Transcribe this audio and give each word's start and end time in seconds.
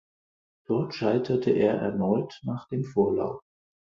Dort 0.65 0.95
scheiterte 0.95 1.51
er 1.51 1.75
erneut 1.75 2.39
nach 2.43 2.67
dem 2.67 2.83
Vorlauf. 2.83 3.43